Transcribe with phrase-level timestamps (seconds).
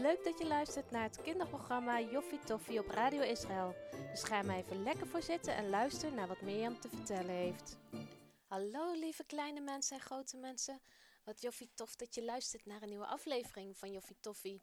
[0.00, 3.74] Leuk dat je luistert naar het kinderprogramma Joffie Toffie op Radio Israël.
[4.10, 7.76] Dus ga maar even lekker voor zitten en luister naar wat Mirjam te vertellen heeft.
[8.46, 10.80] Hallo lieve kleine mensen en grote mensen.
[11.24, 14.62] Wat Joffie tof dat je luistert naar een nieuwe aflevering van Joffie Toffie.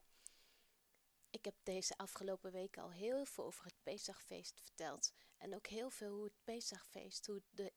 [1.30, 5.14] Ik heb deze afgelopen weken al heel veel over het Pesachfeest verteld.
[5.38, 7.74] En ook heel veel hoe het Pesachfeest, hoe de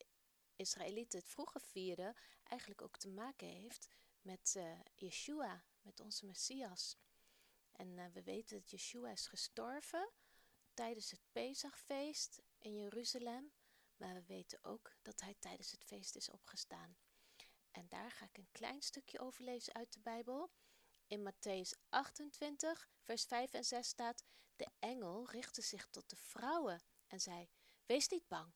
[0.56, 2.14] Israëlieten het vroeger vierden,
[2.44, 3.88] eigenlijk ook te maken heeft
[4.22, 6.96] met uh, Yeshua, met onze Messias.
[7.76, 10.10] En uh, we weten dat Yeshua is gestorven
[10.74, 13.52] tijdens het Pesachfeest in Jeruzalem.
[13.96, 16.96] Maar we weten ook dat hij tijdens het feest is opgestaan.
[17.70, 20.50] En daar ga ik een klein stukje over lezen uit de Bijbel.
[21.06, 24.24] In Matthäus 28, vers 5 en 6 staat:
[24.56, 27.48] De engel richtte zich tot de vrouwen en zei:
[27.86, 28.52] Wees niet bang.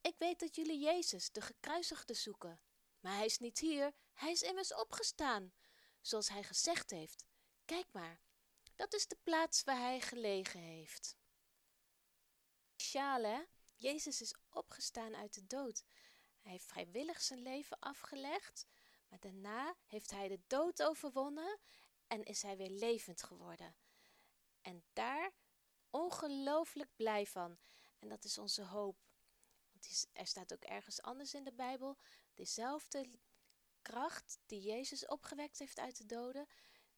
[0.00, 2.60] Ik weet dat jullie Jezus, de gekruisigde, zoeken.
[3.00, 5.52] Maar hij is niet hier, hij is immers opgestaan,
[6.00, 7.26] zoals hij gezegd heeft.
[7.64, 8.20] Kijk maar,
[8.78, 11.16] dat is de plaats waar hij gelegen heeft.
[12.76, 13.42] Speciaal, hè?
[13.76, 15.84] Jezus is opgestaan uit de dood.
[16.40, 18.66] Hij heeft vrijwillig zijn leven afgelegd,
[19.08, 21.58] maar daarna heeft hij de dood overwonnen
[22.06, 23.76] en is hij weer levend geworden.
[24.60, 25.32] En daar
[25.90, 27.58] ongelooflijk blij van.
[27.98, 29.06] En dat is onze hoop.
[29.72, 31.98] Want er staat ook ergens anders in de Bijbel:
[32.34, 33.10] dezelfde
[33.82, 36.48] kracht die Jezus opgewekt heeft uit de doden,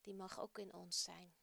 [0.00, 1.34] die mag ook in ons zijn.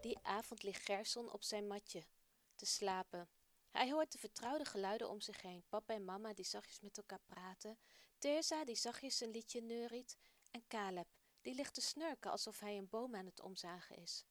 [0.00, 2.06] Die avond ligt Gerson op zijn matje
[2.54, 3.28] te slapen.
[3.70, 5.64] Hij hoort de vertrouwde geluiden om zich heen.
[5.68, 7.78] Papa en mama die zachtjes met elkaar praten.
[8.18, 10.18] Teresa die zachtjes een liedje neuriet.
[10.50, 11.08] En Caleb,
[11.40, 14.24] die ligt te snurken alsof hij een boom aan het omzagen is.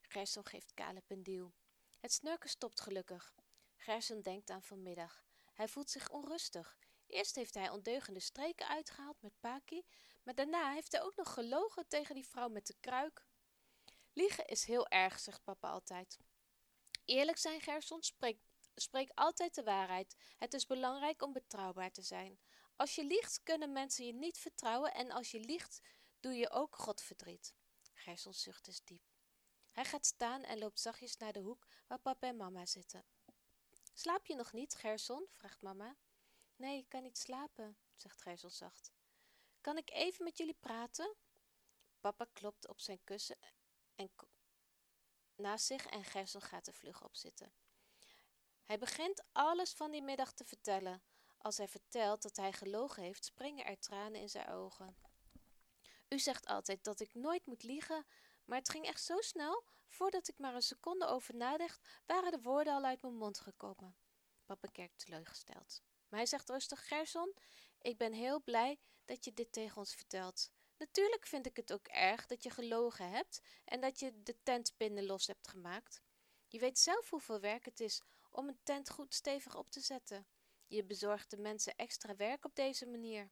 [0.00, 1.52] Gerson geeft Caleb een duw.
[2.00, 3.34] Het snurken stopt gelukkig.
[3.76, 5.24] Gerson denkt aan vanmiddag.
[5.52, 6.78] Hij voelt zich onrustig.
[7.06, 9.82] Eerst heeft hij ondeugende streken uitgehaald met Paki,
[10.22, 13.26] maar daarna heeft hij ook nog gelogen tegen die vrouw met de kruik.
[14.14, 16.18] Liegen is heel erg, zegt papa altijd.
[17.04, 18.38] Eerlijk zijn, Gerson, spreek,
[18.74, 20.16] spreek altijd de waarheid.
[20.38, 22.38] Het is belangrijk om betrouwbaar te zijn.
[22.76, 25.80] Als je liegt, kunnen mensen je niet vertrouwen en als je liegt,
[26.20, 27.54] doe je ook God verdriet.
[28.30, 29.02] Zucht is diep.
[29.70, 33.04] Hij gaat staan en loopt zachtjes naar de hoek waar papa en mama zitten.
[33.92, 35.26] Slaap je nog niet, Gerson?
[35.30, 35.96] vraagt mama.
[36.56, 38.92] Nee, ik kan niet slapen, zegt Gerson zacht.
[39.60, 41.16] Kan ik even met jullie praten?
[42.00, 43.36] Papa klopt op zijn kussen
[43.94, 44.10] en
[45.36, 47.52] naast zich en Gerson gaat er vlug op zitten.
[48.64, 51.02] Hij begint alles van die middag te vertellen.
[51.38, 54.96] Als hij vertelt dat hij gelogen heeft, springen er tranen in zijn ogen.
[56.08, 58.06] U zegt altijd dat ik nooit moet liegen,
[58.44, 59.64] maar het ging echt zo snel.
[59.88, 63.96] Voordat ik maar een seconde over nadacht, waren de woorden al uit mijn mond gekomen.
[64.44, 65.82] Papa kijkt teleurgesteld.
[66.08, 67.34] Maar hij zegt rustig: Gerson,
[67.80, 70.50] ik ben heel blij dat je dit tegen ons vertelt.
[70.84, 75.06] Natuurlijk vind ik het ook erg dat je gelogen hebt en dat je de tentpinnen
[75.06, 76.02] los hebt gemaakt.
[76.48, 80.26] Je weet zelf hoeveel werk het is om een tent goed stevig op te zetten.
[80.66, 83.30] Je bezorgt de mensen extra werk op deze manier.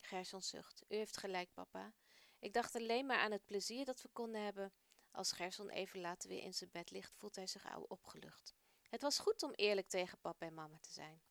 [0.00, 0.84] Gerson zucht.
[0.88, 1.94] U heeft gelijk, papa.
[2.38, 4.72] Ik dacht alleen maar aan het plezier dat we konden hebben.
[5.10, 8.54] Als Gerson even later weer in zijn bed ligt, voelt hij zich ouw opgelucht.
[8.88, 11.22] Het was goed om eerlijk tegen papa en mama te zijn.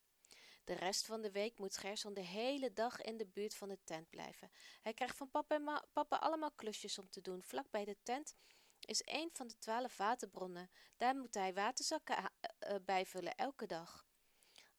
[0.71, 3.79] De rest van de week moet Gerson de hele dag in de buurt van de
[3.83, 4.51] tent blijven.
[4.81, 7.43] Hij krijgt van papa en papa allemaal klusjes om te doen.
[7.43, 8.35] Vlak bij de tent
[8.79, 10.71] is een van de twaalf waterbronnen.
[10.97, 14.05] Daar moet hij waterzakken uh, bijvullen elke dag.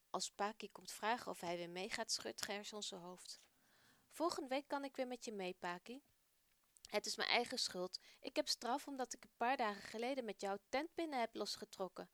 [0.09, 3.41] Als Paki komt vragen of hij weer meegaat, schudt Gerson zijn hoofd.
[4.09, 6.03] Volgende week kan ik weer met je mee, Paki.
[6.89, 7.99] Het is mijn eigen schuld.
[8.19, 12.09] Ik heb straf omdat ik een paar dagen geleden met jou tentpinnen heb losgetrokken.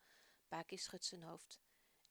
[0.47, 1.59] Paki schudt zijn hoofd.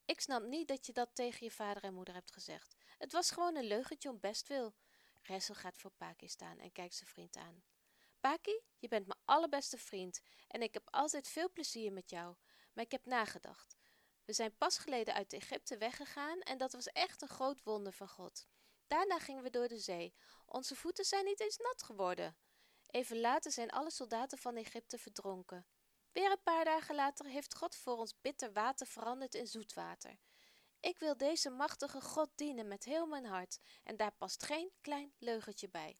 [0.09, 2.77] Ik snap niet dat je dat tegen je vader en moeder hebt gezegd.
[2.99, 4.75] Het was gewoon een leugentje om bestwil.
[5.23, 7.63] Ressel gaat voor Paki staan en kijkt zijn vriend aan.
[8.21, 12.37] Paki, je bent mijn allerbeste vriend en ik heb altijd veel plezier met jou.
[12.73, 13.77] Maar ik heb nagedacht.
[14.25, 18.09] We zijn pas geleden uit Egypte weggegaan en dat was echt een groot wonder van
[18.09, 18.47] God.
[18.87, 20.15] Daarna gingen we door de zee.
[20.47, 22.37] Onze voeten zijn niet eens nat geworden.
[22.87, 25.67] Even later zijn alle soldaten van Egypte verdronken.
[26.13, 30.19] Weer een paar dagen later heeft God voor ons bitter water veranderd in zoet water.
[30.81, 35.13] Ik wil deze machtige God dienen met heel mijn hart en daar past geen klein
[35.19, 35.99] leugentje bij.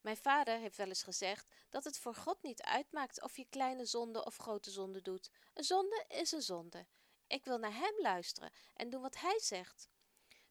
[0.00, 3.84] Mijn vader heeft wel eens gezegd dat het voor God niet uitmaakt of je kleine
[3.84, 5.30] zonde of grote zonde doet.
[5.54, 6.86] Een zonde is een zonde.
[7.26, 9.90] Ik wil naar hem luisteren en doen wat hij zegt.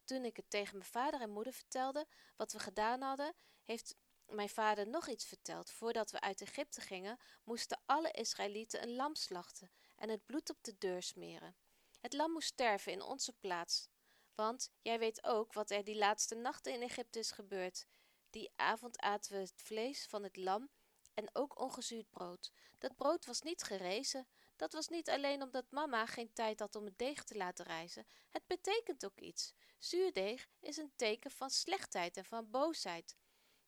[0.04, 3.96] Toen ik het tegen mijn vader en moeder vertelde wat we gedaan hadden, heeft
[4.32, 5.72] mijn vader nog iets verteld.
[5.72, 10.58] Voordat we uit Egypte gingen, moesten alle Israëlieten een lam slachten en het bloed op
[10.64, 11.56] de deur smeren.
[12.00, 13.88] Het lam moest sterven in onze plaats.
[14.36, 17.86] Want jij weet ook wat er die laatste nachten in Egypte is gebeurd.
[18.30, 20.70] Die avond aten we het vlees van het lam
[21.14, 22.52] en ook ongezuurd brood.
[22.78, 24.28] Dat brood was niet gerezen.
[24.56, 28.06] Dat was niet alleen omdat mama geen tijd had om het deeg te laten rijzen.
[28.30, 29.54] Het betekent ook iets.
[29.80, 33.16] Zuurdeeg is een teken van slechtheid en van boosheid.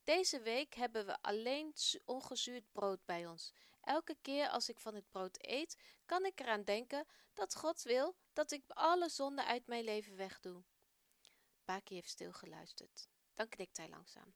[0.03, 1.73] Deze week hebben we alleen
[2.05, 3.53] ongezuurd brood bij ons.
[3.81, 8.15] Elke keer als ik van het brood eet, kan ik eraan denken dat God wil
[8.33, 10.63] dat ik alle zonden uit mijn leven wegdoe.
[11.65, 13.07] Paki heeft stil geluisterd.
[13.33, 14.33] Dan knikt hij langzaam.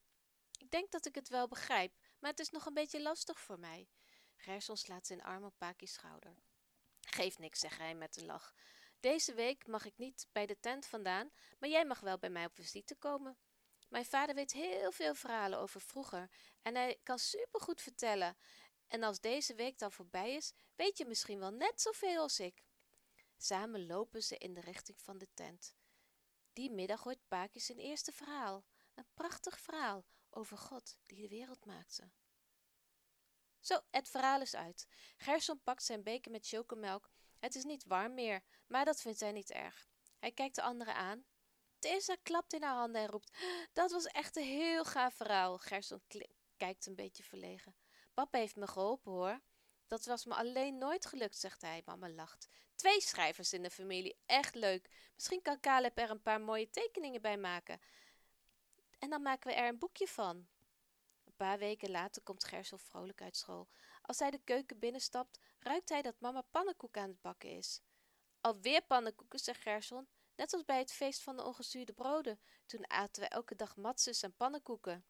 [0.59, 3.59] Ik denk dat ik het wel begrijp, maar het is nog een beetje lastig voor
[3.59, 3.87] mij.
[4.35, 6.35] Gerson slaat zijn arm op Paki's schouder.
[7.01, 8.53] Geef niks, zegt hij met een lach.
[8.99, 12.45] Deze week mag ik niet bij de tent vandaan, maar jij mag wel bij mij
[12.45, 13.37] op visite komen.
[13.87, 16.29] Mijn vader weet heel veel verhalen over vroeger
[16.61, 18.37] en hij kan supergoed vertellen.
[18.87, 22.63] En als deze week dan voorbij is, weet je misschien wel net zoveel als ik.
[23.37, 25.75] Samen lopen ze in de richting van de tent.
[26.53, 28.65] Die middag hoort Paki zijn eerste verhaal.
[28.93, 32.11] Een prachtig verhaal over God die de wereld maakte.
[33.59, 34.87] Zo, het verhaal is uit.
[35.17, 37.09] Gerson pakt zijn beker met chocomelk.
[37.39, 39.87] Het is niet warm meer, maar dat vindt hij niet erg.
[40.19, 41.25] Hij kijkt de anderen aan.
[41.87, 43.37] Tessa klapt in haar handen en roept:
[43.73, 45.57] Dat was echt een heel gaaf verhaal.
[45.57, 46.01] Gerson
[46.57, 47.75] kijkt een beetje verlegen.
[48.13, 49.41] Papa heeft me geholpen hoor.
[49.87, 51.81] Dat was me alleen nooit gelukt, zegt hij.
[51.85, 52.49] Mama lacht.
[52.75, 54.89] Twee schrijvers in de familie, echt leuk.
[55.15, 57.81] Misschien kan Caleb er een paar mooie tekeningen bij maken.
[58.99, 60.47] En dan maken we er een boekje van.
[61.23, 63.69] Een paar weken later komt Gersel vrolijk uit school.
[64.01, 67.81] Als hij de keuken binnenstapt, ruikt hij dat mama pannenkoeken aan het bakken is.
[68.41, 70.07] Alweer pannenkoeken, zegt Gerson.
[70.37, 72.39] Net als bij het feest van de ongezuurde broden.
[72.65, 75.05] Toen aten we elke dag matses en pannenkoeken.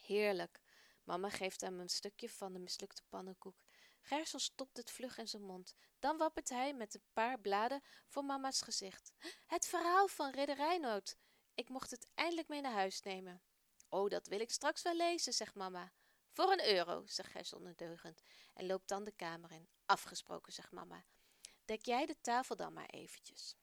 [0.00, 0.60] Heerlijk.
[1.04, 3.64] Mama geeft hem een stukje van de mislukte pannenkoek.
[4.00, 5.74] Gersel stopt het vlug in zijn mond.
[5.98, 9.12] Dan wappert hij met een paar bladen voor mama's gezicht.
[9.46, 11.16] Het verhaal van ridder Reinoud.
[11.54, 13.42] Ik mocht het eindelijk mee naar huis nemen.
[13.88, 15.92] Oh, dat wil ik straks wel lezen, zegt mama.
[16.30, 18.22] Voor een euro, zegt Gersel ondeugend
[18.54, 19.68] en loopt dan de kamer in.
[19.86, 21.04] Afgesproken, zegt mama.
[21.64, 23.56] Dek jij de tafel dan maar eventjes.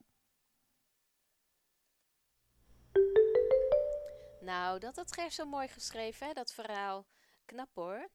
[4.46, 7.06] Nou, dat had Gersel mooi geschreven, hè, dat verhaal.
[7.46, 8.10] Knap hoor.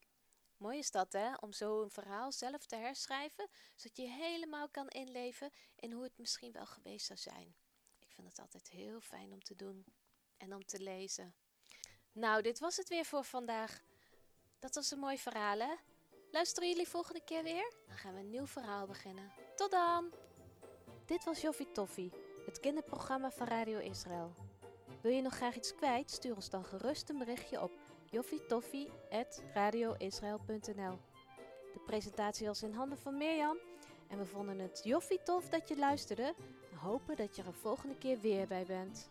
[0.57, 1.35] Mooi is dat, hè?
[1.35, 6.53] Om zo'n verhaal zelf te herschrijven, zodat je helemaal kan inleven in hoe het misschien
[6.53, 7.55] wel geweest zou zijn.
[7.99, 9.85] Ik vind het altijd heel fijn om te doen
[10.37, 11.35] en om te lezen.
[12.13, 13.83] Nou, dit was het weer voor vandaag.
[14.59, 15.75] Dat was een mooi verhaal, hè?
[16.31, 17.73] Luisteren jullie volgende keer weer?
[17.87, 19.33] Dan gaan we een nieuw verhaal beginnen.
[19.57, 20.13] Tot dan!
[21.07, 22.13] Dit was Joffie Toffie,
[22.47, 24.50] het kinderprogramma van Radio Israël.
[25.03, 26.11] Wil je nog graag iets kwijt?
[26.11, 27.73] Stuur ons dan gerust een berichtje op
[28.05, 30.99] joffitoffie.radioisrael.nl
[31.73, 33.59] De presentatie was in handen van Mirjam
[34.09, 36.35] en we vonden het joffie tof dat je luisterde
[36.71, 39.11] en hopen dat je er volgende keer weer bij bent.